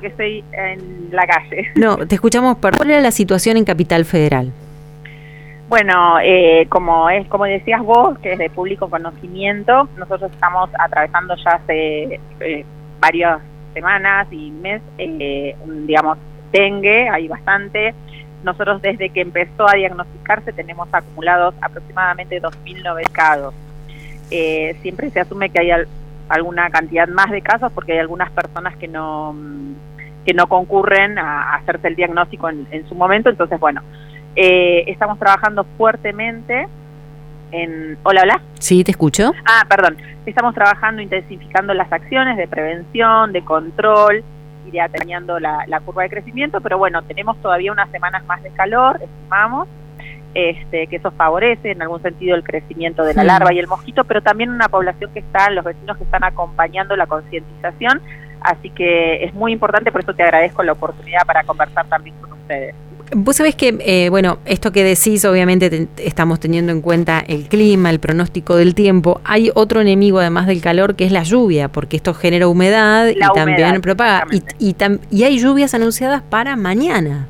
porque 0.00 0.08
estoy 0.08 0.44
en 0.52 1.10
la 1.12 1.26
calle. 1.26 1.70
No, 1.74 1.98
te 1.98 2.14
escuchamos. 2.14 2.56
¿Cuál 2.58 2.90
era 2.90 3.00
la 3.00 3.10
situación 3.10 3.56
en 3.58 3.64
Capital 3.64 4.04
Federal? 4.04 4.50
Bueno, 5.68 6.18
eh, 6.22 6.66
como 6.68 7.10
es 7.10 7.28
como 7.28 7.44
decías 7.44 7.82
vos, 7.82 8.18
que 8.18 8.32
es 8.32 8.38
de 8.38 8.50
público 8.50 8.88
conocimiento, 8.88 9.88
nosotros 9.96 10.32
estamos 10.32 10.70
atravesando 10.78 11.34
ya 11.36 11.50
hace 11.52 12.20
eh, 12.40 12.64
varias 12.98 13.40
semanas 13.74 14.26
y 14.32 14.50
mes, 14.50 14.82
eh, 14.98 15.54
digamos, 15.86 16.18
dengue, 16.50 17.08
hay 17.08 17.28
bastante. 17.28 17.94
Nosotros 18.42 18.80
desde 18.80 19.10
que 19.10 19.20
empezó 19.20 19.68
a 19.68 19.74
diagnosticarse 19.74 20.52
tenemos 20.52 20.88
acumulados 20.92 21.54
aproximadamente 21.60 22.40
2.000 22.40 23.10
casos. 23.12 23.54
Eh, 24.30 24.76
siempre 24.82 25.10
se 25.10 25.20
asume 25.20 25.50
que 25.50 25.60
hay 25.60 25.70
alguna 26.30 26.70
cantidad 26.70 27.08
más 27.08 27.30
de 27.30 27.42
casos 27.42 27.70
porque 27.72 27.92
hay 27.92 27.98
algunas 27.98 28.30
personas 28.30 28.76
que 28.76 28.88
no 28.88 29.34
que 30.24 30.34
no 30.34 30.46
concurren 30.48 31.18
a, 31.18 31.54
hacerse 31.54 31.88
el 31.88 31.96
diagnóstico 31.96 32.48
en, 32.48 32.88
su 32.88 32.94
momento. 32.94 33.30
Entonces, 33.30 33.58
bueno, 33.58 33.82
eh, 34.36 34.84
estamos 34.86 35.18
trabajando 35.18 35.64
fuertemente 35.76 36.68
en... 37.52 37.98
Hola, 38.02 38.22
hola. 38.22 38.42
Sí, 38.58 38.84
te 38.84 38.92
escucho. 38.92 39.32
Ah, 39.44 39.64
perdón. 39.68 39.96
Estamos 40.26 40.54
trabajando, 40.54 41.02
intensificando 41.02 41.74
las 41.74 41.90
acciones 41.92 42.36
de 42.36 42.46
prevención, 42.46 43.32
de 43.32 43.42
control, 43.42 44.22
iría 44.66 44.88
teniendo 44.88 45.38
la, 45.40 45.80
curva 45.84 46.02
de 46.04 46.10
crecimiento, 46.10 46.60
pero 46.60 46.78
bueno, 46.78 47.02
tenemos 47.02 47.40
todavía 47.40 47.72
unas 47.72 47.90
semanas 47.90 48.24
más 48.26 48.42
de 48.42 48.50
calor, 48.50 49.00
estimamos, 49.02 49.68
este, 50.34 50.86
que 50.86 50.96
eso 50.96 51.10
favorece 51.10 51.72
en 51.72 51.82
algún 51.82 52.00
sentido 52.02 52.36
el 52.36 52.44
crecimiento 52.44 53.02
de 53.02 53.14
la 53.14 53.24
larva 53.24 53.52
y 53.52 53.58
el 53.58 53.66
mosquito, 53.66 54.04
pero 54.04 54.22
también 54.22 54.50
una 54.50 54.68
población 54.68 55.10
que 55.12 55.20
está, 55.20 55.50
los 55.50 55.64
vecinos 55.64 55.96
que 55.96 56.04
están 56.04 56.22
acompañando 56.22 56.94
la 56.96 57.06
concientización, 57.06 58.00
así 58.42 58.70
que 58.70 59.24
es 59.24 59.34
muy 59.34 59.52
importante, 59.52 59.92
por 59.92 60.02
eso 60.02 60.14
te 60.14 60.22
agradezco 60.22 60.62
la 60.62 60.72
oportunidad 60.72 61.24
para 61.26 61.42
conversar 61.44 61.86
también 61.86 62.16
con 62.20 62.32
ustedes. 62.32 62.74
Vos 63.12 63.36
sabés 63.36 63.56
que, 63.56 63.76
eh, 63.80 64.08
bueno, 64.08 64.38
esto 64.44 64.70
que 64.70 64.84
decís, 64.84 65.24
obviamente 65.24 65.88
estamos 65.96 66.38
teniendo 66.38 66.70
en 66.70 66.80
cuenta 66.80 67.18
el 67.26 67.48
clima, 67.48 67.90
el 67.90 67.98
pronóstico 67.98 68.54
del 68.54 68.76
tiempo. 68.76 69.20
Hay 69.24 69.50
otro 69.54 69.80
enemigo 69.80 70.20
además 70.20 70.46
del 70.46 70.60
calor 70.60 70.94
que 70.94 71.06
es 71.06 71.12
la 71.12 71.24
lluvia, 71.24 71.68
porque 71.68 71.96
esto 71.96 72.14
genera 72.14 72.46
humedad 72.46 73.08
y 73.08 73.18
también 73.34 73.80
propaga. 73.80 74.26
Y, 74.30 74.76
y, 75.10 75.24
hay 75.24 75.38
lluvias 75.40 75.74
anunciadas 75.74 76.22
para 76.22 76.54
mañana, 76.54 77.26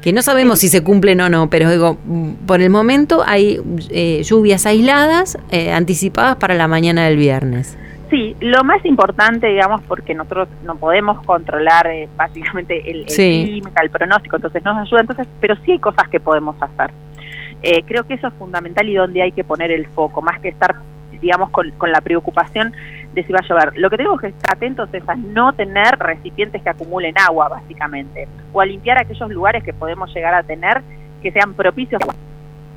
que 0.00 0.12
no 0.12 0.22
sabemos 0.22 0.60
si 0.60 0.68
se 0.68 0.84
cumplen 0.84 1.20
o 1.20 1.28
no, 1.28 1.50
pero 1.50 1.68
digo, 1.68 1.98
por 2.46 2.60
el 2.60 2.70
momento 2.70 3.24
hay 3.26 3.60
eh, 3.90 4.22
lluvias 4.22 4.64
aisladas 4.64 5.38
eh, 5.50 5.72
anticipadas 5.72 6.36
para 6.36 6.54
la 6.54 6.68
mañana 6.68 7.06
del 7.06 7.16
viernes. 7.16 7.76
Sí, 8.10 8.36
lo 8.40 8.64
más 8.64 8.84
importante, 8.84 9.46
digamos, 9.46 9.82
porque 9.82 10.14
nosotros 10.14 10.48
no 10.64 10.74
podemos 10.76 11.24
controlar 11.24 11.86
eh, 11.86 12.08
básicamente 12.16 12.90
el, 12.90 13.06
clima, 13.06 13.70
el 13.80 13.90
pronóstico, 13.90 14.36
entonces 14.36 14.64
nos 14.64 14.78
ayuda, 14.78 15.02
entonces, 15.02 15.28
pero 15.40 15.54
sí 15.64 15.72
hay 15.72 15.78
cosas 15.78 16.08
que 16.08 16.18
podemos 16.18 16.56
hacer. 16.60 16.90
Eh, 17.62 17.84
creo 17.86 18.04
que 18.04 18.14
eso 18.14 18.26
es 18.26 18.34
fundamental 18.34 18.88
y 18.88 18.94
donde 18.94 19.22
hay 19.22 19.30
que 19.30 19.44
poner 19.44 19.70
el 19.70 19.86
foco, 19.86 20.22
más 20.22 20.40
que 20.40 20.48
estar, 20.48 20.74
digamos, 21.20 21.50
con, 21.50 21.72
la 21.92 22.00
preocupación 22.00 22.72
de 23.14 23.22
si 23.22 23.32
va 23.32 23.38
a 23.42 23.48
llover. 23.48 23.78
Lo 23.78 23.88
que 23.90 23.98
tenemos 23.98 24.20
que 24.20 24.28
estar 24.28 24.56
atentos 24.56 24.88
es 24.92 25.08
a 25.08 25.14
no 25.14 25.52
tener 25.52 25.96
recipientes 25.96 26.62
que 26.62 26.70
acumulen 26.70 27.14
agua, 27.16 27.48
básicamente, 27.48 28.26
o 28.52 28.60
a 28.60 28.66
limpiar 28.66 28.98
aquellos 28.98 29.30
lugares 29.30 29.62
que 29.62 29.72
podemos 29.72 30.12
llegar 30.12 30.34
a 30.34 30.42
tener 30.42 30.82
que 31.22 31.30
sean 31.30 31.54
propicios 31.54 32.02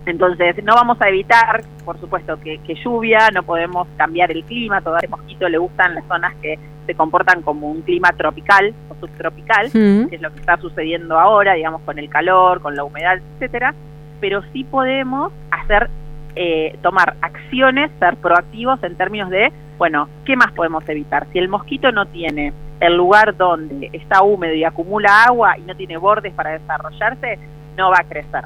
entonces, 0.06 0.62
no 0.64 0.76
vamos 0.76 0.98
a 1.02 1.10
evitar, 1.10 1.64
por 1.86 2.00
supuesto, 2.00 2.38
que, 2.40 2.60
lluvia, 2.84 3.30
no 3.34 3.44
podemos 3.44 3.88
cambiar 3.98 4.32
el 4.32 4.44
clima, 4.44 4.82
todo 4.82 4.98
ese 4.98 5.08
mosquito 5.08 5.48
le 5.48 5.58
gustan 5.58 5.96
las 5.96 6.06
zonas 6.06 6.34
que 6.42 6.60
se 6.86 6.96
comportan 6.96 7.42
como 7.42 7.72
un 7.72 7.82
clima 7.82 8.10
tropical 8.12 8.74
o 8.90 8.96
subtropical, 9.00 9.68
mm. 9.68 10.08
que 10.08 10.16
es 10.16 10.22
lo 10.22 10.32
que 10.34 10.40
está 10.40 10.58
sucediendo 10.58 11.18
ahora, 11.18 11.54
digamos, 11.54 11.82
con 11.84 11.98
el 12.00 12.10
calor, 12.10 12.62
con 12.62 12.76
la 12.76 12.84
humedad, 12.84 13.20
etcétera, 13.36 13.74
pero 14.20 14.42
sí 14.52 14.66
podemos 14.66 15.32
hacer, 15.52 15.90
eh, 16.36 16.78
tomar 16.82 17.16
acciones, 17.22 17.90
ser 18.00 18.18
proactivos 18.18 18.84
en 18.84 18.96
términos 18.96 19.30
de, 19.30 19.54
bueno, 19.78 20.10
¿qué 20.26 20.36
más 20.36 20.52
podemos 20.52 20.88
evitar? 20.90 21.28
Si 21.32 21.40
el 21.40 21.48
mosquito 21.48 21.94
no 21.94 22.06
tiene 22.08 22.52
el 22.82 22.98
lugar 22.98 23.38
donde 23.38 23.90
está 23.94 24.22
húmedo 24.24 24.54
y 24.54 24.66
acumula 24.66 25.24
agua 25.24 25.58
y 25.58 25.62
no 25.62 25.76
tiene 25.76 25.96
bordes 25.96 26.34
para 26.34 26.52
desarrollarse, 26.52 27.40
no 27.78 27.90
va 27.90 28.00
a 28.02 28.04
crecer. 28.04 28.44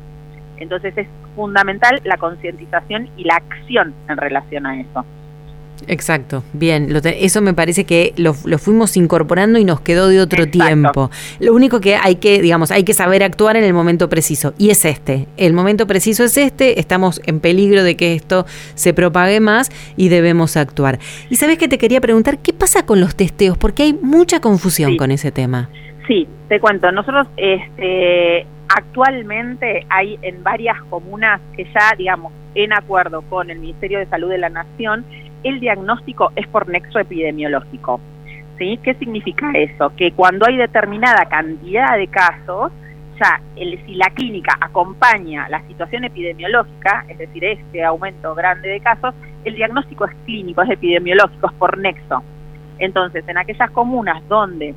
Entonces 0.57 0.95
es 0.97 1.07
fundamental 1.37 2.01
la 2.03 2.17
concientización 2.17 3.09
y 3.15 3.23
la 3.23 3.35
acción 3.35 3.93
en 4.09 4.17
relación 4.17 4.65
a 4.65 4.81
eso. 4.81 5.05
Exacto, 5.85 6.43
bien, 6.53 6.91
eso 7.05 7.41
me 7.41 7.53
parece 7.53 7.85
que 7.85 8.13
lo, 8.17 8.33
fuimos 8.33 8.97
incorporando 8.97 9.59
y 9.59 9.63
nos 9.63 9.79
quedó 9.81 10.07
de 10.07 10.19
otro 10.19 10.47
tiempo. 10.47 11.11
Lo 11.39 11.53
único 11.53 11.79
que 11.79 11.95
hay 11.95 12.15
que, 12.15 12.41
digamos, 12.41 12.71
hay 12.71 12.83
que 12.83 12.93
saber 12.93 13.21
actuar 13.21 13.57
en 13.57 13.63
el 13.63 13.73
momento 13.73 14.09
preciso 14.09 14.55
y 14.57 14.71
es 14.71 14.85
este. 14.85 15.27
El 15.37 15.53
momento 15.53 15.85
preciso 15.85 16.23
es 16.23 16.35
este, 16.37 16.79
estamos 16.79 17.21
en 17.25 17.39
peligro 17.39 17.83
de 17.83 17.95
que 17.95 18.15
esto 18.15 18.47
se 18.73 18.93
propague 18.93 19.39
más 19.39 19.69
y 19.95 20.09
debemos 20.09 20.57
actuar. 20.57 20.97
Y 21.29 21.35
sabes 21.35 21.59
que 21.59 21.67
te 21.67 21.77
quería 21.77 22.01
preguntar, 22.01 22.39
¿qué 22.39 22.53
pasa 22.53 22.85
con 22.85 22.99
los 22.99 23.15
testeos? 23.15 23.57
Porque 23.57 23.83
hay 23.83 23.93
mucha 23.93 24.39
confusión 24.39 24.97
con 24.97 25.11
ese 25.11 25.31
tema. 25.31 25.69
Sí, 26.07 26.27
te 26.47 26.59
cuento, 26.59 26.91
nosotros 26.91 27.27
este, 27.35 28.47
Actualmente 28.69 29.85
hay 29.89 30.19
en 30.21 30.43
varias 30.43 30.81
comunas 30.89 31.39
que 31.55 31.63
ya, 31.65 31.95
digamos, 31.97 32.33
en 32.53 32.73
acuerdo 32.73 33.21
con 33.23 33.49
el 33.49 33.59
Ministerio 33.59 33.99
de 33.99 34.07
Salud 34.07 34.29
de 34.29 34.37
la 34.37 34.49
Nación, 34.49 35.05
el 35.43 35.59
diagnóstico 35.59 36.31
es 36.35 36.47
por 36.47 36.67
nexo 36.67 36.99
epidemiológico. 36.99 38.01
¿Sí? 38.57 38.79
¿Qué 38.83 38.95
significa 38.95 39.51
eso? 39.53 39.93
Que 39.95 40.11
cuando 40.11 40.47
hay 40.47 40.57
determinada 40.57 41.25
cantidad 41.25 41.95
de 41.95 42.07
casos, 42.07 42.71
ya 43.19 43.39
el, 43.55 43.79
si 43.85 43.95
la 43.95 44.09
clínica 44.09 44.57
acompaña 44.59 45.47
la 45.47 45.61
situación 45.67 46.03
epidemiológica, 46.03 47.05
es 47.07 47.19
decir, 47.19 47.45
este 47.45 47.83
aumento 47.83 48.35
grande 48.35 48.67
de 48.67 48.79
casos, 48.79 49.13
el 49.45 49.55
diagnóstico 49.55 50.05
es 50.05 50.15
clínico, 50.25 50.61
es 50.63 50.71
epidemiológico, 50.71 51.47
es 51.47 51.53
por 51.53 51.77
nexo. 51.77 52.21
Entonces, 52.79 53.23
en 53.27 53.37
aquellas 53.37 53.71
comunas 53.71 54.27
donde 54.27 54.75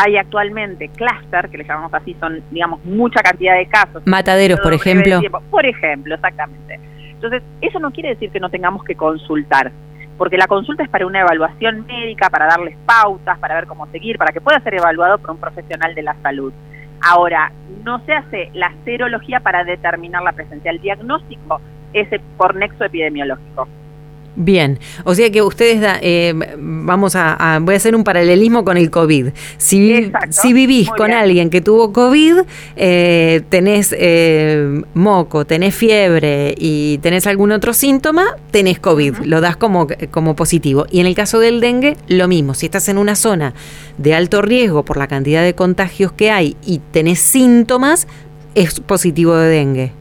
hay 0.00 0.16
actualmente 0.16 0.88
clúster, 0.90 1.50
que 1.50 1.58
le 1.58 1.64
llamamos 1.64 1.92
así, 1.92 2.16
son, 2.20 2.40
digamos, 2.52 2.84
mucha 2.84 3.20
cantidad 3.20 3.56
de 3.56 3.66
casos. 3.66 4.00
Mataderos, 4.06 4.60
por 4.60 4.72
ejemplo. 4.72 5.20
Por 5.50 5.66
ejemplo, 5.66 6.14
exactamente. 6.14 6.78
Entonces, 7.10 7.42
eso 7.60 7.80
no 7.80 7.90
quiere 7.90 8.10
decir 8.10 8.30
que 8.30 8.38
no 8.38 8.48
tengamos 8.48 8.84
que 8.84 8.94
consultar, 8.94 9.72
porque 10.16 10.36
la 10.36 10.46
consulta 10.46 10.84
es 10.84 10.88
para 10.88 11.04
una 11.04 11.22
evaluación 11.22 11.84
médica, 11.84 12.30
para 12.30 12.46
darles 12.46 12.76
pautas, 12.86 13.40
para 13.40 13.56
ver 13.56 13.66
cómo 13.66 13.88
seguir, 13.88 14.18
para 14.18 14.30
que 14.30 14.40
pueda 14.40 14.60
ser 14.60 14.74
evaluado 14.74 15.18
por 15.18 15.32
un 15.32 15.38
profesional 15.38 15.92
de 15.96 16.02
la 16.02 16.14
salud. 16.22 16.52
Ahora, 17.00 17.50
no 17.82 17.98
se 18.04 18.12
hace 18.12 18.50
la 18.54 18.72
serología 18.84 19.40
para 19.40 19.64
determinar 19.64 20.22
la 20.22 20.30
presencia. 20.30 20.70
El 20.70 20.80
diagnóstico 20.80 21.60
es 21.92 22.08
por 22.36 22.54
nexo 22.54 22.84
epidemiológico. 22.84 23.66
Bien, 24.40 24.78
o 25.02 25.16
sea 25.16 25.30
que 25.30 25.42
ustedes, 25.42 25.84
eh, 26.00 26.32
vamos 26.56 27.16
a, 27.16 27.58
voy 27.60 27.74
a 27.74 27.76
hacer 27.76 27.96
un 27.96 28.04
paralelismo 28.04 28.64
con 28.64 28.76
el 28.76 28.88
COVID. 28.88 29.30
Si, 29.56 30.12
si 30.30 30.52
vivís 30.52 30.88
con 30.90 31.10
alguien 31.10 31.50
que 31.50 31.60
tuvo 31.60 31.92
COVID, 31.92 32.42
eh, 32.76 33.42
tenés 33.48 33.92
eh, 33.98 34.80
moco, 34.94 35.44
tenés 35.44 35.74
fiebre 35.74 36.54
y 36.56 36.98
tenés 36.98 37.26
algún 37.26 37.50
otro 37.50 37.74
síntoma, 37.74 38.36
tenés 38.52 38.78
COVID, 38.78 39.24
lo 39.24 39.40
das 39.40 39.56
como, 39.56 39.88
como 40.12 40.36
positivo. 40.36 40.86
Y 40.88 41.00
en 41.00 41.06
el 41.06 41.16
caso 41.16 41.40
del 41.40 41.60
dengue, 41.60 41.96
lo 42.06 42.28
mismo, 42.28 42.54
si 42.54 42.66
estás 42.66 42.88
en 42.88 42.98
una 42.98 43.16
zona 43.16 43.54
de 43.96 44.14
alto 44.14 44.40
riesgo 44.40 44.84
por 44.84 44.98
la 44.98 45.08
cantidad 45.08 45.42
de 45.42 45.56
contagios 45.56 46.12
que 46.12 46.30
hay 46.30 46.56
y 46.64 46.78
tenés 46.92 47.18
síntomas, 47.18 48.06
es 48.54 48.78
positivo 48.78 49.34
de 49.34 49.48
dengue. 49.48 49.92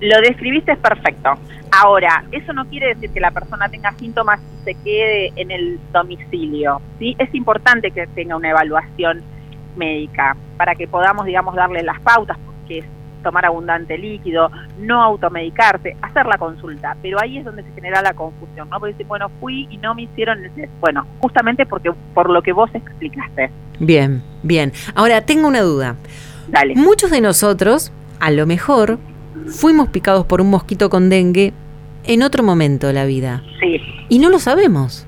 Lo 0.00 0.20
describiste 0.20 0.76
perfecto. 0.76 1.34
Ahora, 1.70 2.24
eso 2.32 2.52
no 2.52 2.66
quiere 2.66 2.94
decir 2.94 3.10
que 3.10 3.20
la 3.20 3.30
persona 3.30 3.68
tenga 3.68 3.92
síntomas 3.92 4.40
y 4.40 4.64
se 4.64 4.74
quede 4.82 5.32
en 5.36 5.50
el 5.50 5.78
domicilio. 5.92 6.80
¿sí? 6.98 7.14
Es 7.18 7.32
importante 7.34 7.90
que 7.90 8.06
tenga 8.08 8.36
una 8.36 8.50
evaluación 8.50 9.22
médica 9.76 10.36
para 10.56 10.74
que 10.74 10.88
podamos, 10.88 11.26
digamos, 11.26 11.54
darle 11.54 11.82
las 11.82 12.00
pautas, 12.00 12.38
que 12.66 12.78
es 12.78 12.84
tomar 13.22 13.44
abundante 13.44 13.98
líquido, 13.98 14.50
no 14.78 15.02
automedicarse, 15.02 15.96
hacer 16.02 16.26
la 16.26 16.38
consulta. 16.38 16.96
Pero 17.02 17.20
ahí 17.20 17.38
es 17.38 17.44
donde 17.44 17.62
se 17.62 17.72
genera 17.72 18.02
la 18.02 18.14
confusión, 18.14 18.68
¿no? 18.70 18.80
Porque 18.80 18.94
dicen, 18.94 19.08
bueno, 19.08 19.30
fui 19.40 19.68
y 19.70 19.76
no 19.76 19.94
me 19.94 20.02
hicieron 20.02 20.42
el 20.42 20.50
test. 20.52 20.72
Bueno, 20.80 21.06
justamente 21.20 21.66
porque 21.66 21.92
por 22.14 22.30
lo 22.30 22.42
que 22.42 22.52
vos 22.52 22.70
explicaste. 22.74 23.50
Bien, 23.78 24.22
bien. 24.42 24.72
Ahora, 24.94 25.20
tengo 25.20 25.46
una 25.46 25.60
duda. 25.60 25.96
Dale. 26.48 26.74
Muchos 26.74 27.10
de 27.10 27.20
nosotros, 27.20 27.92
a 28.18 28.30
lo 28.30 28.46
mejor, 28.46 28.98
fuimos 29.50 29.88
picados 29.88 30.26
por 30.26 30.40
un 30.40 30.50
mosquito 30.50 30.90
con 30.90 31.08
dengue 31.08 31.52
en 32.04 32.22
otro 32.22 32.42
momento 32.42 32.86
de 32.86 32.92
la 32.92 33.04
vida. 33.04 33.42
Sí. 33.60 33.80
Y 34.08 34.18
no 34.18 34.30
lo 34.30 34.38
sabemos. 34.38 35.06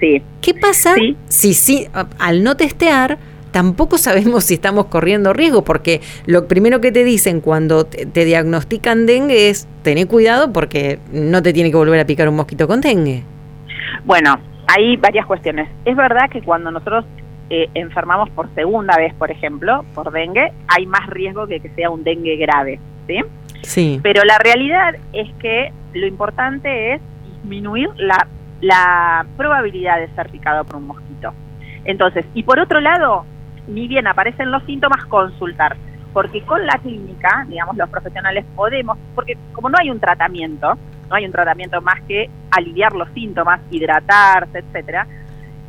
Sí. 0.00 0.22
¿Qué 0.40 0.54
pasa 0.54 0.94
si, 1.28 1.54
si 1.54 1.88
al 2.18 2.44
no 2.44 2.56
testear 2.56 3.18
tampoco 3.50 3.98
sabemos 3.98 4.44
si 4.44 4.54
estamos 4.54 4.86
corriendo 4.86 5.32
riesgo? 5.32 5.64
Porque 5.64 6.00
lo 6.26 6.46
primero 6.46 6.80
que 6.80 6.92
te 6.92 7.04
dicen 7.04 7.40
cuando 7.40 7.84
te, 7.84 8.06
te 8.06 8.24
diagnostican 8.24 9.06
dengue 9.06 9.48
es 9.48 9.66
tener 9.82 10.06
cuidado 10.06 10.52
porque 10.52 10.98
no 11.12 11.42
te 11.42 11.52
tiene 11.52 11.70
que 11.70 11.76
volver 11.76 12.00
a 12.00 12.06
picar 12.06 12.28
un 12.28 12.36
mosquito 12.36 12.68
con 12.68 12.80
dengue. 12.80 13.24
Bueno, 14.04 14.38
hay 14.68 14.96
varias 14.96 15.26
cuestiones. 15.26 15.68
Es 15.84 15.96
verdad 15.96 16.30
que 16.30 16.42
cuando 16.42 16.70
nosotros 16.70 17.04
eh, 17.50 17.70
enfermamos 17.74 18.28
por 18.30 18.54
segunda 18.54 18.96
vez, 18.98 19.14
por 19.14 19.30
ejemplo, 19.30 19.84
por 19.94 20.12
dengue, 20.12 20.52
hay 20.68 20.84
más 20.84 21.06
riesgo 21.08 21.46
de 21.46 21.60
que 21.60 21.70
sea 21.70 21.88
un 21.88 22.04
dengue 22.04 22.36
grave, 22.36 22.78
¿sí? 23.06 23.20
Sí. 23.62 24.00
Pero 24.02 24.24
la 24.24 24.38
realidad 24.38 24.94
es 25.12 25.32
que 25.34 25.72
lo 25.94 26.06
importante 26.06 26.94
es 26.94 27.02
disminuir 27.24 27.88
la, 27.96 28.26
la 28.60 29.26
probabilidad 29.36 29.98
de 29.98 30.08
ser 30.14 30.28
picado 30.28 30.64
por 30.64 30.76
un 30.76 30.86
mosquito. 30.86 31.32
Entonces, 31.84 32.24
y 32.34 32.42
por 32.42 32.58
otro 32.58 32.80
lado, 32.80 33.24
ni 33.66 33.88
bien 33.88 34.06
aparecen 34.06 34.50
los 34.50 34.62
síntomas, 34.64 35.04
consultar. 35.06 35.76
Porque 36.12 36.42
con 36.42 36.66
la 36.66 36.78
clínica, 36.78 37.44
digamos, 37.48 37.76
los 37.76 37.88
profesionales 37.90 38.44
podemos, 38.56 38.98
porque 39.14 39.36
como 39.52 39.68
no 39.68 39.76
hay 39.78 39.90
un 39.90 40.00
tratamiento, 40.00 40.76
no 41.08 41.14
hay 41.14 41.26
un 41.26 41.32
tratamiento 41.32 41.80
más 41.80 42.00
que 42.02 42.28
aliviar 42.50 42.92
los 42.92 43.08
síntomas, 43.10 43.60
hidratarse, 43.70 44.58
etcétera, 44.58 45.06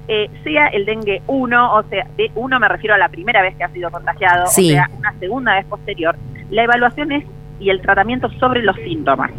eh, 0.07 0.29
sea 0.43 0.67
el 0.67 0.85
dengue 0.85 1.21
1, 1.27 1.75
o 1.75 1.83
sea, 1.83 2.07
de 2.17 2.31
1 2.33 2.59
me 2.59 2.67
refiero 2.67 2.95
a 2.95 2.97
la 2.97 3.09
primera 3.09 3.41
vez 3.41 3.55
que 3.55 3.63
ha 3.63 3.69
sido 3.69 3.91
contagiado, 3.91 4.45
o 4.45 4.47
sea, 4.47 4.89
una 4.97 5.13
segunda 5.19 5.55
vez 5.55 5.65
posterior, 5.65 6.15
la 6.49 6.63
evaluación 6.63 7.11
es 7.11 7.25
y 7.59 7.69
el 7.69 7.81
tratamiento 7.81 8.29
sobre 8.39 8.63
los 8.63 8.75
síntomas. 8.77 9.31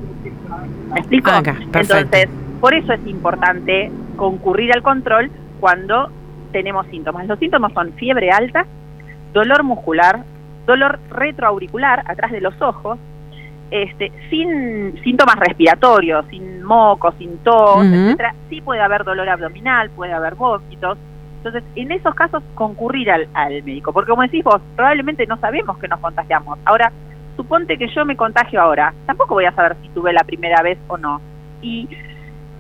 ¿Me 0.93 1.01
explico? 1.01 1.31
Entonces, 1.31 2.29
por 2.61 2.75
eso 2.75 2.93
es 2.93 3.07
importante 3.07 3.91
concurrir 4.17 4.73
al 4.73 4.83
control 4.83 5.31
cuando 5.61 6.11
tenemos 6.53 6.87
síntomas. 6.89 7.27
Los 7.27 7.39
síntomas 7.39 7.73
son 7.73 7.93
fiebre 7.95 8.31
alta, 8.31 8.67
dolor 9.33 9.63
muscular, 9.63 10.25
dolor 10.67 10.99
retroauricular 11.11 12.03
atrás 12.07 12.33
de 12.33 12.41
los 12.41 12.61
ojos, 12.61 12.99
este, 13.71 14.13
sin 14.29 15.01
síntomas 15.03 15.37
respiratorios, 15.37 16.27
sin 16.29 16.63
moco, 16.63 17.13
sin 17.19 17.39
tos, 17.39 17.85
etcétera, 17.85 18.35
sí 18.49 18.61
puede 18.61 18.81
haber 18.81 19.05
dolor 19.05 19.29
abdominal, 19.29 19.91
puede 19.91 20.13
haber 20.13 20.35
vómitos. 20.35 20.99
Entonces, 21.39 21.63
en 21.75 21.91
esos 21.93 22.15
casos, 22.15 22.43
concurrir 22.55 23.11
al, 23.11 23.29
al 23.33 23.63
médico, 23.63 23.93
porque 23.93 24.11
como 24.11 24.23
decís 24.23 24.45
vos, 24.45 24.61
probablemente 24.77 25.27
no 25.27 25.39
sabemos 25.39 25.79
que 25.79 25.89
nos 25.89 26.01
contagiamos. 26.01 26.59
Ahora, 26.67 26.93
suponte 27.37 27.79
que 27.79 27.89
yo 27.89 28.05
me 28.05 28.17
contagio 28.17 28.61
ahora, 28.61 28.95
tampoco 29.07 29.35
voy 29.35 29.45
a 29.45 29.53
saber 29.53 29.77
si 29.83 29.89
tuve 29.91 30.13
la 30.13 30.25
primera 30.25 30.63
vez 30.63 30.79
o 30.89 30.97
no. 30.97 31.21
Y 31.63 31.89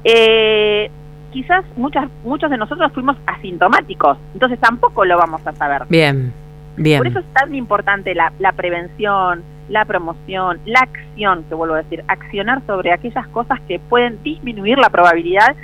eh, 0.05 0.91
quizás 1.31 1.65
muchas, 1.77 2.09
muchos 2.25 2.51
de 2.51 2.57
nosotros 2.57 2.93
fuimos 2.93 3.17
asintomáticos, 3.27 4.19
entonces 4.35 4.59
tampoco 4.61 5.05
lo 5.05 5.19
vamos 5.19 5.47
a 5.47 5.53
saber. 5.53 5.83
Bien, 5.89 6.33
bien. 6.77 6.99
Por 6.99 7.07
eso 7.07 7.21
es 7.21 7.33
tan 7.33 7.55
importante 7.55 8.15
la, 8.15 8.33
la 8.39 8.53
prevención, 8.53 9.43
la 9.69 9.85
promoción, 9.85 10.61
la 10.65 10.81
acción, 10.81 11.45
que 11.45 11.55
vuelvo 11.55 11.75
a 11.75 11.83
decir, 11.83 12.05
accionar 12.09 12.63
sobre 12.67 12.93
aquellas 12.93 13.27
cosas 13.29 13.61
que 13.69 13.79
pueden 13.79 14.23
disminuir 14.23 14.79
la 14.79 14.91
probabilidad 14.91 15.55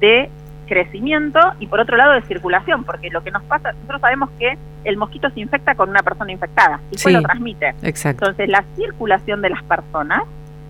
de 0.00 0.30
crecimiento 0.68 1.40
y 1.58 1.66
por 1.66 1.80
otro 1.80 1.96
lado 1.96 2.12
de 2.12 2.22
circulación, 2.22 2.84
porque 2.84 3.10
lo 3.10 3.22
que 3.22 3.30
nos 3.30 3.42
pasa, 3.44 3.72
nosotros 3.72 4.00
sabemos 4.00 4.30
que 4.38 4.56
el 4.84 4.96
mosquito 4.96 5.30
se 5.30 5.40
infecta 5.40 5.74
con 5.74 5.90
una 5.90 6.02
persona 6.02 6.30
infectada 6.30 6.80
y 6.90 6.92
después 6.92 7.14
lo 7.14 7.22
transmite. 7.22 7.74
Exacto. 7.82 8.26
Entonces 8.26 8.48
la 8.48 8.64
circulación 8.76 9.42
de 9.42 9.50
las 9.50 9.62
personas 9.64 10.22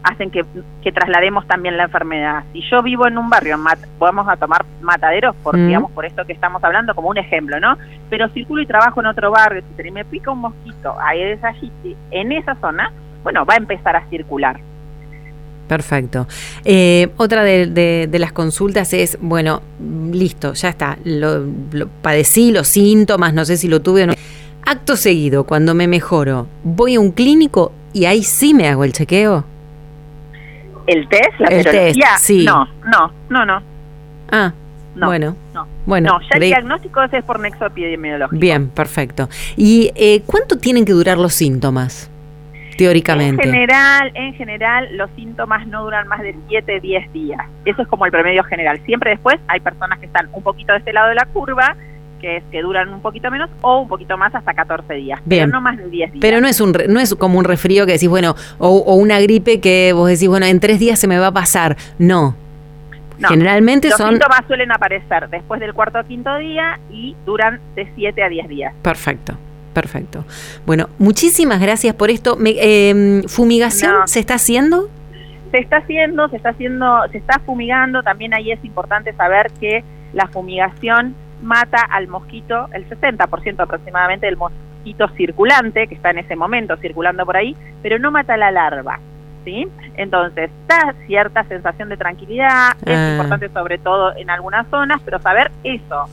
hacen 0.02 0.30
que, 0.30 0.44
traslademos 0.92 1.46
también 1.46 1.76
la 1.76 1.84
enfermedad. 1.84 2.44
Si 2.54 2.62
yo 2.70 2.82
vivo 2.82 3.06
en 3.06 3.18
un 3.18 3.28
barrio, 3.28 3.58
podemos 3.98 4.26
a 4.26 4.36
tomar 4.36 4.64
mataderos, 4.80 5.36
por, 5.36 5.56
mm. 5.56 5.66
digamos, 5.66 5.90
por 5.92 6.06
esto 6.06 6.24
que 6.24 6.32
estamos 6.32 6.64
hablando, 6.64 6.94
como 6.94 7.08
un 7.08 7.18
ejemplo, 7.18 7.60
¿no? 7.60 7.76
Pero 8.08 8.28
circulo 8.30 8.62
y 8.62 8.66
trabajo 8.66 9.00
en 9.00 9.06
otro 9.06 9.30
barrio, 9.30 9.62
si 9.76 9.90
me 9.90 10.06
pica 10.06 10.30
un 10.30 10.40
mosquito 10.40 10.96
ahí 10.98 11.20
es 11.20 11.44
allí, 11.44 11.70
en 12.10 12.32
esa 12.32 12.54
zona, 12.54 12.90
bueno, 13.22 13.44
va 13.44 13.54
a 13.54 13.58
empezar 13.58 13.96
a 13.96 14.06
circular. 14.08 14.58
Perfecto. 15.68 16.26
Eh, 16.64 17.10
otra 17.18 17.44
de, 17.44 18.08
las 18.12 18.32
consultas 18.32 18.92
es, 18.92 19.18
bueno, 19.20 19.62
listo, 20.12 20.54
ya 20.54 20.70
está, 20.70 20.98
lo, 21.04 21.46
padecí 22.02 22.50
los 22.50 22.66
síntomas, 22.66 23.34
no 23.34 23.44
sé 23.44 23.56
si 23.56 23.68
lo 23.68 23.80
tuve 23.80 24.04
o 24.04 24.06
no. 24.08 24.14
Acto 24.64 24.96
seguido, 24.96 25.44
cuando 25.44 25.74
me 25.74 25.86
mejoro, 25.86 26.48
voy 26.64 26.96
a 26.96 27.00
un 27.00 27.12
clínico 27.12 27.72
y 27.92 28.06
ahí 28.06 28.22
sí 28.22 28.54
me 28.54 28.68
hago 28.68 28.84
el 28.84 28.92
chequeo 28.92 29.44
el 30.88 31.06
test, 31.08 31.38
la 31.38 31.48
el 31.48 31.94
sí. 32.18 32.44
No, 32.44 32.66
no, 32.86 33.12
no, 33.28 33.44
no. 33.44 33.62
Ah, 34.30 34.52
bueno. 34.96 35.36
No. 35.54 35.66
Bueno, 35.86 36.12
no, 36.12 36.20
ya 36.20 36.36
el 36.36 36.42
diagnóstico 36.42 37.02
es 37.02 37.24
por 37.24 37.40
nexo 37.40 37.66
epidemiológico. 37.66 38.38
Bien, 38.38 38.68
perfecto. 38.68 39.28
¿Y 39.56 39.90
eh, 39.94 40.22
cuánto 40.26 40.56
tienen 40.58 40.84
que 40.84 40.92
durar 40.92 41.18
los 41.18 41.34
síntomas? 41.34 42.10
Teóricamente. 42.78 43.44
En 43.44 43.52
general, 43.52 44.12
en 44.14 44.34
general, 44.34 44.88
los 44.96 45.10
síntomas 45.16 45.66
no 45.66 45.82
duran 45.82 46.06
más 46.06 46.20
de 46.22 46.36
7, 46.48 46.80
10 46.80 47.12
días. 47.12 47.40
Eso 47.64 47.82
es 47.82 47.88
como 47.88 48.06
el 48.06 48.12
promedio 48.12 48.44
general. 48.44 48.80
Siempre 48.86 49.10
después 49.10 49.36
hay 49.48 49.58
personas 49.58 49.98
que 49.98 50.06
están 50.06 50.28
un 50.32 50.44
poquito 50.44 50.72
de 50.72 50.78
este 50.78 50.92
lado 50.92 51.08
de 51.08 51.16
la 51.16 51.26
curva 51.26 51.76
que 52.20 52.38
es 52.38 52.44
que 52.50 52.62
duran 52.62 52.92
un 52.92 53.00
poquito 53.00 53.30
menos 53.30 53.48
o 53.60 53.78
un 53.78 53.86
poquito 53.86 54.18
más 54.18 54.34
hasta 54.34 54.52
14 54.52 54.92
días, 54.94 55.20
Bien. 55.24 55.42
pero 55.42 55.52
no 55.52 55.60
más 55.60 55.76
de 55.78 55.88
10 55.88 56.12
días. 56.12 56.20
Pero 56.20 56.40
no 56.40 56.48
es 56.48 56.60
un 56.60 56.72
no 56.88 56.98
es 56.98 57.14
como 57.14 57.38
un 57.38 57.44
resfrío 57.44 57.86
que 57.86 57.92
decís, 57.92 58.08
bueno, 58.08 58.34
o, 58.58 58.94
una 58.96 59.20
gripe 59.20 59.60
que 59.60 59.92
vos 59.92 60.08
decís, 60.08 60.26
bueno, 60.26 60.44
en 60.46 60.58
tres 60.58 60.80
días 60.80 60.98
se 60.98 61.06
me 61.06 61.16
va 61.16 61.28
a 61.28 61.32
pasar. 61.32 61.76
No. 61.98 62.34
Generalmente 63.20 63.88
los 63.88 63.98
son... 63.98 64.10
síntomas 64.10 64.40
suelen 64.46 64.72
aparecer 64.72 65.28
después 65.28 65.60
del 65.60 65.74
cuarto 65.74 66.00
o 66.00 66.04
quinto 66.04 66.36
día 66.38 66.78
y 66.90 67.16
duran 67.24 67.60
de 67.74 67.88
7 67.94 68.22
a 68.22 68.28
10 68.28 68.48
días. 68.48 68.74
Perfecto. 68.82 69.36
Perfecto. 69.72 70.24
Bueno, 70.66 70.88
muchísimas 70.98 71.60
gracias 71.60 71.94
por 71.94 72.10
esto. 72.10 72.36
Em, 72.44 73.22
¿Fumigación 73.24 74.06
se 74.06 74.20
está 74.20 74.34
haciendo? 74.34 74.88
Se 75.50 75.58
está 75.58 75.78
haciendo, 75.78 76.28
se 76.28 76.36
está 76.36 76.50
haciendo, 76.50 77.02
se 77.10 77.18
está 77.18 77.38
fumigando. 77.40 78.02
También 78.02 78.34
ahí 78.34 78.50
es 78.50 78.62
importante 78.64 79.12
saber 79.14 79.50
que 79.60 79.84
la 80.12 80.26
fumigación 80.28 81.14
mata 81.42 81.80
al 81.80 82.08
mosquito, 82.08 82.68
el 82.72 82.88
60% 82.88 83.60
aproximadamente 83.60 84.26
del 84.26 84.36
mosquito 84.36 85.08
circulante, 85.16 85.86
que 85.86 85.94
está 85.94 86.10
en 86.10 86.18
ese 86.18 86.36
momento 86.36 86.76
circulando 86.78 87.24
por 87.24 87.36
ahí, 87.36 87.56
pero 87.82 87.98
no 87.98 88.10
mata 88.10 88.36
la 88.36 88.50
larva. 88.50 88.98
¿Sí? 89.44 89.66
Entonces, 89.96 90.50
da 90.66 90.94
cierta 91.06 91.44
sensación 91.44 91.88
de 91.88 91.96
tranquilidad, 91.96 92.76
es 92.84 92.96
ah. 92.96 93.12
importante 93.12 93.48
sobre 93.50 93.78
todo 93.78 94.14
en 94.16 94.28
algunas 94.28 94.66
zonas, 94.68 95.00
pero 95.04 95.20
saber 95.20 95.50
eso. 95.62 96.06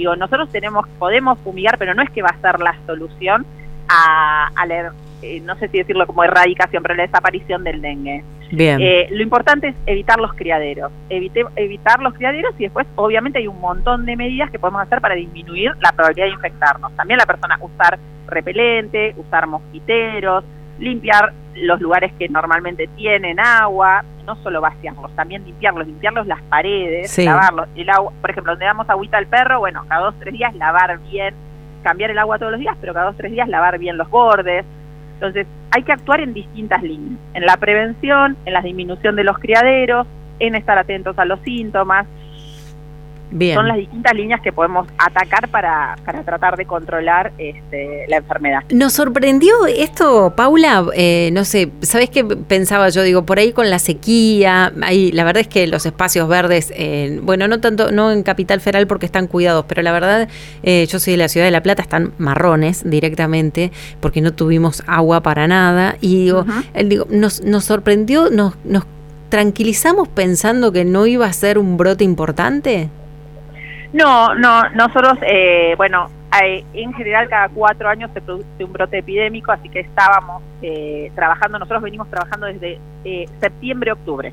Digo, 0.00 0.16
nosotros 0.16 0.48
tenemos, 0.48 0.88
podemos 0.98 1.38
fumigar, 1.40 1.76
pero 1.76 1.92
no 1.92 2.02
es 2.02 2.08
que 2.08 2.22
va 2.22 2.30
a 2.30 2.40
ser 2.40 2.58
la 2.58 2.74
solución 2.86 3.44
a, 3.86 4.48
a 4.56 4.64
la, 4.64 4.94
eh, 5.20 5.40
no 5.40 5.54
sé 5.56 5.68
si 5.68 5.76
decirlo 5.76 6.06
como 6.06 6.24
erradicación, 6.24 6.82
pero 6.82 6.94
la 6.94 7.02
desaparición 7.02 7.62
del 7.64 7.82
dengue. 7.82 8.24
Bien. 8.50 8.80
Eh, 8.80 9.08
lo 9.10 9.22
importante 9.22 9.68
es 9.68 9.76
evitar 9.84 10.18
los 10.18 10.32
criaderos, 10.32 10.90
Evite, 11.10 11.44
evitar 11.56 12.00
los 12.00 12.14
criaderos 12.14 12.54
y 12.58 12.62
después 12.62 12.86
obviamente 12.96 13.40
hay 13.40 13.46
un 13.46 13.60
montón 13.60 14.06
de 14.06 14.16
medidas 14.16 14.50
que 14.50 14.58
podemos 14.58 14.80
hacer 14.80 15.02
para 15.02 15.16
disminuir 15.16 15.72
la 15.82 15.92
probabilidad 15.92 16.28
de 16.28 16.32
infectarnos. 16.32 16.96
También 16.96 17.18
la 17.18 17.26
persona 17.26 17.58
usar 17.60 17.98
repelente, 18.26 19.14
usar 19.18 19.46
mosquiteros, 19.46 20.44
limpiar 20.78 21.34
los 21.56 21.78
lugares 21.82 22.10
que 22.18 22.26
normalmente 22.30 22.88
tienen 22.96 23.38
agua, 23.38 24.02
no 24.24 24.36
solo 24.42 24.60
vaciarlos, 24.60 25.14
también 25.16 25.44
limpiarlos, 25.44 25.86
limpiarlos 25.86 26.26
las 26.26 26.42
paredes, 26.42 27.16
lavarlos, 27.18 27.68
el 27.74 27.90
agua, 27.90 28.12
por 28.20 28.30
ejemplo, 28.30 28.52
donde 28.52 28.66
damos 28.66 28.88
agüita 28.88 29.18
al 29.18 29.26
perro, 29.26 29.60
bueno, 29.60 29.84
cada 29.88 30.06
dos 30.06 30.14
tres 30.18 30.34
días 30.34 30.54
lavar 30.54 30.98
bien, 31.10 31.34
cambiar 31.82 32.10
el 32.10 32.18
agua 32.18 32.38
todos 32.38 32.52
los 32.52 32.60
días, 32.60 32.76
pero 32.80 32.92
cada 32.92 33.06
dos 33.06 33.16
tres 33.16 33.32
días 33.32 33.48
lavar 33.48 33.78
bien 33.78 33.96
los 33.96 34.08
bordes, 34.10 34.64
entonces, 35.20 35.46
hay 35.70 35.82
que 35.82 35.92
actuar 35.92 36.22
en 36.22 36.32
distintas 36.32 36.82
líneas, 36.82 37.20
en 37.34 37.44
la 37.44 37.58
prevención, 37.58 38.38
en 38.46 38.54
la 38.54 38.62
disminución 38.62 39.16
de 39.16 39.24
los 39.24 39.38
criaderos, 39.38 40.06
en 40.38 40.54
estar 40.54 40.78
atentos 40.78 41.18
a 41.18 41.26
los 41.26 41.38
síntomas, 41.40 42.06
son 43.30 43.68
las 43.68 43.76
distintas 43.76 44.14
líneas 44.14 44.40
que 44.40 44.52
podemos 44.52 44.88
atacar 44.98 45.48
para, 45.48 45.96
para 46.04 46.22
tratar 46.22 46.56
de 46.56 46.66
controlar 46.66 47.32
este, 47.38 48.04
la 48.08 48.18
enfermedad. 48.18 48.60
¿Nos 48.70 48.94
sorprendió 48.94 49.66
esto, 49.66 50.34
Paula? 50.36 50.86
Eh, 50.94 51.30
no 51.32 51.44
sé, 51.44 51.70
¿sabes 51.80 52.10
qué 52.10 52.24
pensaba 52.24 52.88
yo? 52.88 53.02
Digo, 53.02 53.24
por 53.24 53.38
ahí 53.38 53.52
con 53.52 53.70
la 53.70 53.78
sequía, 53.78 54.72
ahí, 54.82 55.12
la 55.12 55.24
verdad 55.24 55.42
es 55.42 55.48
que 55.48 55.66
los 55.66 55.86
espacios 55.86 56.28
verdes, 56.28 56.72
eh, 56.76 57.20
bueno, 57.22 57.48
no 57.48 57.60
tanto, 57.60 57.92
no 57.92 58.10
en 58.10 58.22
Capital 58.22 58.60
Federal 58.60 58.86
porque 58.86 59.06
están 59.06 59.26
cuidados, 59.26 59.64
pero 59.68 59.82
la 59.82 59.92
verdad, 59.92 60.28
eh, 60.62 60.86
yo 60.90 60.98
soy 60.98 61.12
de 61.12 61.16
la 61.18 61.28
ciudad 61.28 61.46
de 61.46 61.52
La 61.52 61.62
Plata, 61.62 61.82
están 61.82 62.12
marrones 62.18 62.88
directamente 62.88 63.70
porque 64.00 64.20
no 64.20 64.32
tuvimos 64.32 64.82
agua 64.86 65.22
para 65.22 65.46
nada. 65.46 65.96
Y 66.00 66.24
digo, 66.24 66.44
digo 66.84 67.06
nos, 67.10 67.42
nos 67.42 67.64
sorprendió, 67.64 68.30
nos, 68.30 68.54
nos 68.64 68.84
tranquilizamos 69.28 70.08
pensando 70.08 70.72
que 70.72 70.84
no 70.84 71.06
iba 71.06 71.26
a 71.26 71.32
ser 71.32 71.58
un 71.58 71.76
brote 71.76 72.04
importante. 72.04 72.90
No, 73.92 74.34
no, 74.34 74.68
nosotros, 74.70 75.18
eh, 75.22 75.74
bueno, 75.76 76.08
en 76.40 76.92
general 76.94 77.28
cada 77.28 77.48
cuatro 77.48 77.88
años 77.88 78.10
se 78.14 78.20
produce 78.20 78.46
un 78.64 78.72
brote 78.72 78.98
epidémico, 78.98 79.50
así 79.50 79.68
que 79.68 79.80
estábamos 79.80 80.42
eh, 80.62 81.10
trabajando, 81.14 81.58
nosotros 81.58 81.82
venimos 81.82 82.08
trabajando 82.08 82.46
desde 82.46 82.78
eh, 83.04 83.26
septiembre-octubre, 83.40 84.32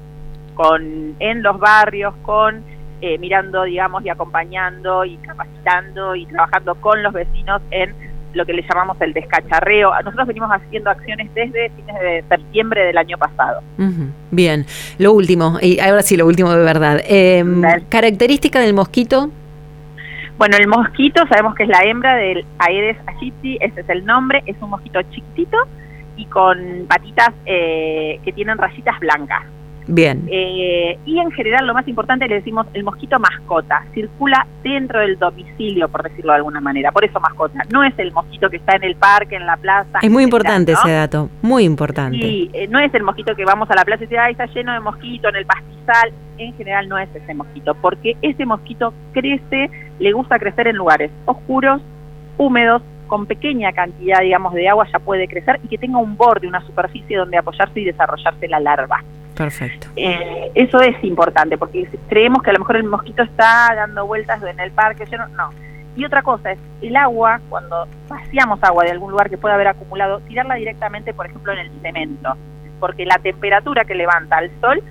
con 0.53 1.15
en 1.19 1.43
los 1.43 1.59
barrios, 1.59 2.13
con 2.23 2.63
mirando, 3.19 3.61
digamos, 3.63 4.03
y 4.03 4.09
acompañando 4.09 5.05
y 5.05 5.17
capacitando 5.17 6.15
y 6.15 6.25
trabajando 6.25 6.73
con 6.73 7.03
los 7.03 7.13
vecinos 7.13 7.61
en 7.69 7.93
lo 8.33 8.45
que 8.45 8.53
le 8.53 8.63
llamamos 8.63 8.97
el 9.01 9.13
descacharreo. 9.13 9.91
Nosotros 10.03 10.27
venimos 10.27 10.49
haciendo 10.49 10.89
acciones 10.89 11.33
desde 11.33 11.69
fines 11.69 11.99
de 11.99 12.23
septiembre 12.29 12.85
del 12.85 12.97
año 12.97 13.17
pasado. 13.17 13.61
Bien, 14.31 14.65
lo 14.97 15.13
último, 15.13 15.57
y 15.61 15.79
ahora 15.79 16.01
sí, 16.01 16.17
lo 16.17 16.25
último 16.25 16.51
de 16.51 16.63
verdad. 16.63 17.01
Eh, 17.05 17.43
¿Característica 17.89 18.59
del 18.59 18.73
mosquito? 18.73 19.29
Bueno, 20.37 20.55
el 20.57 20.67
mosquito 20.67 21.25
sabemos 21.27 21.55
que 21.55 21.63
es 21.63 21.69
la 21.69 21.81
hembra 21.81 22.15
del 22.15 22.45
Aedes 22.59 22.97
aegypti, 23.07 23.57
ese 23.59 23.81
es 23.81 23.89
el 23.89 24.05
nombre, 24.05 24.43
es 24.45 24.55
un 24.61 24.69
mosquito 24.69 25.01
chiquitito 25.09 25.57
y 26.15 26.25
con 26.25 26.85
patitas 26.87 27.33
eh, 27.47 28.19
que 28.23 28.31
tienen 28.33 28.57
rayitas 28.59 28.99
blancas. 28.99 29.43
Bien. 29.87 30.27
Eh, 30.29 30.99
y 31.05 31.19
en 31.19 31.31
general 31.31 31.65
lo 31.65 31.73
más 31.73 31.87
importante 31.87 32.27
le 32.27 32.35
decimos 32.35 32.67
el 32.73 32.83
mosquito 32.83 33.19
mascota, 33.19 33.85
circula 33.93 34.45
dentro 34.63 34.99
del 34.99 35.17
domicilio, 35.17 35.87
por 35.87 36.03
decirlo 36.03 36.33
de 36.33 36.37
alguna 36.37 36.59
manera, 36.59 36.91
por 36.91 37.05
eso 37.05 37.19
mascota, 37.19 37.63
no 37.71 37.83
es 37.83 37.93
el 37.97 38.11
mosquito 38.11 38.49
que 38.49 38.57
está 38.57 38.75
en 38.75 38.83
el 38.83 38.95
parque, 38.95 39.35
en 39.35 39.45
la 39.45 39.57
plaza. 39.57 39.99
Es 40.01 40.11
muy 40.11 40.23
importante 40.23 40.73
ese 40.73 40.91
dato, 40.91 41.29
muy 41.41 41.63
importante. 41.63 42.19
Sí, 42.19 42.49
eh, 42.53 42.67
no 42.67 42.79
es 42.79 42.93
el 42.93 43.03
mosquito 43.03 43.35
que 43.35 43.45
vamos 43.45 43.69
a 43.71 43.75
la 43.75 43.85
plaza 43.85 44.03
y 44.03 44.07
dice, 44.07 44.19
ay, 44.19 44.33
está 44.33 44.45
lleno 44.47 44.73
de 44.73 44.79
mosquito 44.79 45.29
en 45.29 45.37
el 45.37 45.45
pastizal, 45.45 46.11
en 46.37 46.53
general 46.55 46.87
no 46.89 46.97
es 46.97 47.09
ese 47.15 47.33
mosquito, 47.33 47.73
porque 47.75 48.17
ese 48.21 48.45
mosquito 48.45 48.93
crece, 49.13 49.71
le 49.99 50.11
gusta 50.11 50.37
crecer 50.37 50.67
en 50.67 50.75
lugares 50.75 51.11
oscuros, 51.25 51.81
húmedos, 52.37 52.81
con 53.07 53.25
pequeña 53.25 53.71
cantidad, 53.71 54.19
digamos, 54.19 54.53
de 54.53 54.67
agua 54.67 54.85
ya 54.91 54.99
puede 54.99 55.27
crecer 55.27 55.59
y 55.63 55.69
que 55.69 55.77
tenga 55.77 55.97
un 55.97 56.17
borde, 56.17 56.47
una 56.47 56.61
superficie 56.65 57.17
donde 57.17 57.37
apoyarse 57.37 57.79
y 57.79 57.85
desarrollarse 57.85 58.47
la 58.47 58.59
larva. 58.59 59.01
Perfecto. 59.37 59.87
Eh, 59.95 60.51
eso 60.55 60.81
es 60.81 61.01
importante, 61.03 61.57
porque 61.57 61.87
creemos 62.09 62.41
que 62.41 62.49
a 62.49 62.53
lo 62.53 62.59
mejor 62.59 62.77
el 62.77 62.85
mosquito 62.85 63.21
está 63.21 63.71
dando 63.75 64.07
vueltas 64.07 64.41
en 64.41 64.59
el 64.59 64.71
parque, 64.71 65.05
no, 65.15 65.27
no. 65.29 65.49
Y 65.95 66.05
otra 66.05 66.23
cosa 66.23 66.51
es, 66.51 66.59
el 66.81 66.95
agua, 66.95 67.39
cuando 67.49 67.87
vaciamos 68.07 68.63
agua 68.63 68.83
de 68.83 68.91
algún 68.91 69.11
lugar 69.11 69.29
que 69.29 69.37
pueda 69.37 69.55
haber 69.55 69.67
acumulado, 69.67 70.19
tirarla 70.21 70.55
directamente, 70.55 71.13
por 71.13 71.27
ejemplo, 71.27 71.53
en 71.53 71.59
el 71.59 71.71
cemento, 71.81 72.35
porque 72.79 73.05
la 73.05 73.19
temperatura 73.19 73.85
que 73.85 73.95
levanta 73.95 74.39
el 74.39 74.51
sol 74.59 74.81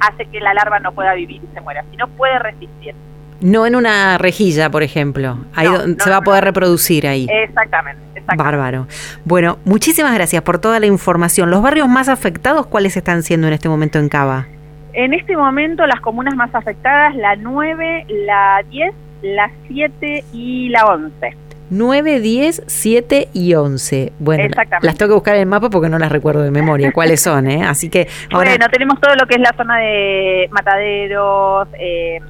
hace 0.00 0.26
que 0.26 0.40
la 0.40 0.54
larva 0.54 0.80
no 0.80 0.92
pueda 0.92 1.14
vivir 1.14 1.40
y 1.42 1.54
se 1.54 1.60
muera, 1.60 1.84
si 1.90 1.96
no 1.96 2.08
puede 2.08 2.38
resistir. 2.38 2.94
No 3.42 3.66
en 3.66 3.76
una 3.76 4.18
rejilla, 4.18 4.70
por 4.70 4.82
ejemplo. 4.82 5.38
Ahí 5.54 5.68
se 5.98 6.10
va 6.10 6.18
a 6.18 6.22
poder 6.22 6.44
reproducir 6.44 7.06
ahí. 7.06 7.26
Exactamente, 7.30 8.22
Bárbaro. 8.36 8.86
Bueno, 9.24 9.58
muchísimas 9.64 10.14
gracias 10.14 10.42
por 10.42 10.58
toda 10.58 10.78
la 10.80 10.86
información. 10.86 11.50
¿Los 11.50 11.62
barrios 11.62 11.88
más 11.88 12.08
afectados 12.08 12.66
cuáles 12.66 12.96
están 12.96 13.22
siendo 13.22 13.48
en 13.48 13.52
este 13.52 13.68
momento 13.68 13.98
en 13.98 14.08
Cava? 14.08 14.46
En 14.94 15.14
este 15.14 15.36
momento 15.36 15.86
las 15.86 16.00
comunas 16.00 16.34
más 16.36 16.54
afectadas, 16.54 17.14
la 17.16 17.34
9, 17.36 18.06
la 18.26 18.62
10, 18.70 18.94
la 19.22 19.50
7 19.68 20.24
y 20.32 20.68
la 20.68 20.86
11. 20.86 21.36
9, 21.72 22.20
10, 22.20 22.64
7 22.66 23.28
y 23.32 23.54
11. 23.54 24.12
Bueno, 24.18 24.54
las 24.82 24.96
tengo 24.96 25.08
que 25.08 25.14
buscar 25.14 25.36
en 25.36 25.40
el 25.40 25.46
mapa 25.46 25.70
porque 25.70 25.88
no 25.88 25.98
las 25.98 26.12
recuerdo 26.12 26.42
de 26.42 26.50
memoria 26.50 26.92
cuáles 26.94 27.22
son, 27.22 27.50
¿eh? 27.50 27.64
Así 27.64 27.88
que 27.88 28.08
ahora... 28.30 28.50
Bueno, 28.50 28.66
tenemos 28.70 29.00
todo 29.00 29.14
lo 29.14 29.26
que 29.26 29.36
es 29.36 29.40
la 29.40 29.54
zona 29.56 29.78
de 29.78 30.48
Mataderos, 30.50 31.68
eh, 31.78 32.20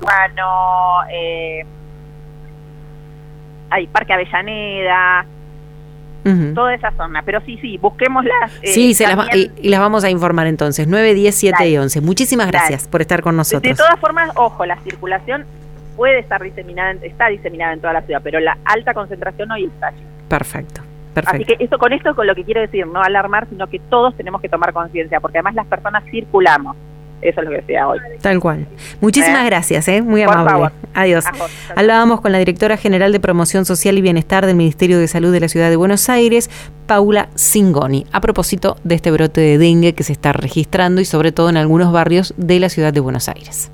eh, 1.13 1.67
hay 3.71 3.87
Parque 3.89 4.13
Avellaneda, 4.13 5.27
toda 6.55 6.75
esa 6.75 6.93
zona. 6.93 7.23
Pero 7.23 7.41
sí, 7.41 7.59
sí, 7.61 7.79
busquémoslas. 7.79 8.53
Eh, 8.63 8.69
sí, 8.69 8.95
se 8.95 9.09
las 9.09 9.35
y, 9.35 9.69
las 9.69 9.81
vamos 9.81 10.05
a 10.05 10.11
informar 10.11 10.47
entonces, 10.47 10.87
9, 10.87 11.15
10, 11.15 11.35
7 11.35 11.69
y 11.69 11.79
11. 11.79 12.01
Muchísimas 12.01 12.47
gracias 12.47 12.87
por 12.87 13.01
estar 13.01 13.23
con 13.23 13.37
nosotros. 13.37 13.63
De 13.63 13.75
todas 13.75 13.99
formas, 13.99 14.31
ojo, 14.37 14.65
la 14.67 14.77
circulación 14.83 15.47
puede 15.97 16.19
estar 16.19 16.43
diseminada, 16.43 16.93
está 17.03 17.29
diseminada 17.29 17.73
en 17.75 17.81
toda 17.81 17.93
la 17.93 18.03
ciudad, 18.03 18.21
pero 18.23 18.41
la 18.41 18.57
alta 18.65 18.95
concentración 18.95 19.51
hoy 19.51 19.65
está 19.65 19.89
allí. 19.89 20.03
Perfecto. 20.29 20.83
Perfecto. 21.15 21.37
Así 21.37 21.45
que 21.45 21.65
eso 21.65 21.79
con 21.79 21.93
esto 21.93 22.15
con 22.15 22.27
lo 22.27 22.35
que 22.35 22.45
quiero 22.45 22.61
decir, 22.63 22.87
no 22.87 23.03
alarmar, 23.03 23.47
sino 23.49 23.67
que 23.67 23.79
todos 23.79 24.17
tenemos 24.17 24.41
que 24.41 24.49
tomar 24.49 24.73
conciencia, 24.73 25.21
porque 25.21 25.39
además 25.39 25.55
las 25.55 25.67
personas 25.67 26.05
circulamos. 26.11 26.77
Eso 27.21 27.41
es 27.41 27.45
lo 27.45 27.51
que 27.53 27.57
decía 27.59 27.87
hoy. 27.87 28.01
Tal 28.21 28.41
cual. 28.41 28.67
Muchísimas 29.01 29.45
¿Eh? 29.45 29.47
gracias, 29.47 29.87
¿eh? 29.87 30.03
muy 30.03 30.23
amable. 30.23 30.71
Adiós. 30.93 31.25
Hablábamos 31.77 32.21
con 32.21 32.33
la 32.33 32.39
directora 32.39 32.77
general 32.77 33.13
de 33.13 33.21
Promoción 33.21 33.65
Social 33.65 33.97
y 33.97 34.01
Bienestar 34.01 34.45
del 34.45 34.57
Ministerio 34.57 34.99
de 34.99 35.07
Salud 35.07 35.33
de 35.33 35.39
la 35.39 35.49
Ciudad 35.49 35.71
de 35.71 35.77
Buenos 35.77 36.09
Aires, 36.09 36.51
Paula 36.89 37.29
Singoni, 37.37 38.07
a 38.11 38.21
propósito 38.21 38.77
de 38.83 38.97
este 38.97 39.13
brote 39.13 39.41
de 39.41 39.57
dengue 39.57 39.95
que 39.95 40.03
se 40.03 40.13
está 40.13 40.33
registrando 40.33 41.01
y 41.01 41.05
sobre 41.05 41.31
todo 41.31 41.49
en 41.49 41.57
algunos 41.57 41.93
barrios 41.93 42.35
de 42.37 42.59
la 42.59 42.69
Ciudad 42.69 42.93
de 42.93 43.01
Buenos 43.01 43.29
Aires. 43.29 43.71